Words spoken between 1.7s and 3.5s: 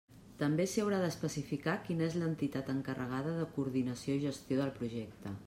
quina és l'entitat encarregada de la